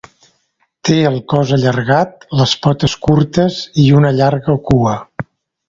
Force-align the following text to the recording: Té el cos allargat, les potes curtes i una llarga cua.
Té 0.87 0.95
el 1.09 1.17
cos 1.33 1.51
allargat, 1.57 2.25
les 2.41 2.55
potes 2.65 2.97
curtes 3.09 3.61
i 3.85 3.87
una 4.01 4.15
llarga 4.23 4.57
cua. 4.73 4.99